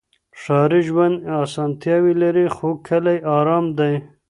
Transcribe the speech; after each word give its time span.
ښاري 0.41 0.81
ژوند 0.87 1.15
اسانتیاوې 1.43 2.13
لري 2.23 2.47
خو 2.55 2.69
کلی 2.87 3.17
ارام 3.37 3.65
دی. 3.79 3.93